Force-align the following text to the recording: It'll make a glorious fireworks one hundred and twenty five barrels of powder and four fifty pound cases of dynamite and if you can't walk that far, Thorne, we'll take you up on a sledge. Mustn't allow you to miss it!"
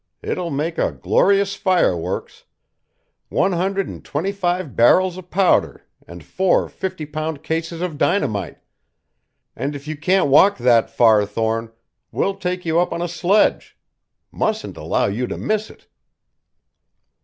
It'll 0.23 0.49
make 0.49 0.79
a 0.79 0.91
glorious 0.91 1.53
fireworks 1.53 2.45
one 3.29 3.51
hundred 3.51 3.87
and 3.87 4.03
twenty 4.03 4.31
five 4.31 4.75
barrels 4.75 5.15
of 5.15 5.29
powder 5.29 5.85
and 6.07 6.23
four 6.23 6.67
fifty 6.69 7.05
pound 7.05 7.43
cases 7.43 7.81
of 7.81 7.99
dynamite 7.99 8.57
and 9.55 9.75
if 9.75 9.87
you 9.87 9.95
can't 9.95 10.27
walk 10.27 10.57
that 10.57 10.89
far, 10.89 11.23
Thorne, 11.27 11.71
we'll 12.11 12.35
take 12.35 12.65
you 12.65 12.79
up 12.79 12.91
on 12.91 13.03
a 13.03 13.07
sledge. 13.07 13.77
Mustn't 14.31 14.75
allow 14.75 15.05
you 15.05 15.27
to 15.27 15.37
miss 15.37 15.69
it!" 15.69 15.85